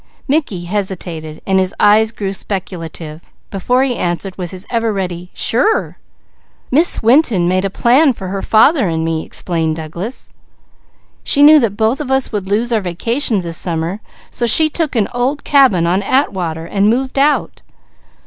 Mickey 0.27 0.63
hesitated 0.63 1.43
while 1.45 1.57
his 1.57 1.75
eyes 1.79 2.11
grew 2.11 2.33
speculative, 2.33 3.29
before 3.51 3.83
he 3.83 3.95
answered 3.95 4.35
with 4.35 4.49
his 4.49 4.65
ever 4.71 4.91
ready: 4.91 5.29
"Sure!" 5.31 5.99
"Miss 6.71 7.03
Winton 7.03 7.47
made 7.47 7.65
a 7.65 7.69
plan 7.69 8.11
for 8.11 8.29
her 8.29 8.41
father 8.41 8.87
and 8.89 9.05
me," 9.05 9.23
explained 9.23 9.75
Douglas. 9.75 10.31
"She 11.23 11.43
knew 11.43 11.59
we 11.59 12.29
would 12.31 12.49
lose 12.49 12.73
our 12.73 12.81
vacations 12.81 13.43
this 13.43 13.57
summer, 13.59 13.99
so 14.31 14.47
she 14.47 14.71
took 14.71 14.95
an 14.95 15.07
old 15.13 15.43
cabin 15.43 15.85
on 15.85 16.01
Atwater, 16.01 16.65
and 16.65 16.89
moved 16.89 17.19
out. 17.19 17.61